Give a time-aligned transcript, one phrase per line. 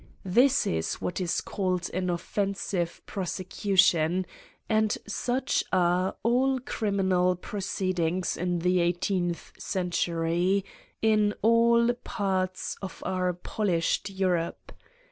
[0.25, 4.25] This is what is called an offensive prosecution;
[4.67, 10.65] and such are all criminal proceed ings in the eighteenth century,
[11.03, 14.71] in all parts of our polished Europe.